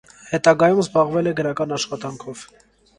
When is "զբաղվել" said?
0.85-1.31